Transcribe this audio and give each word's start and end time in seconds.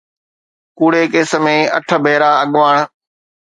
ڪوڙي 0.77 1.03
ڪيس 1.13 1.31
۾ 1.43 1.55
اٺ 1.77 1.87
ڀيرا 2.05 2.31
اڳواڻ 2.43 2.75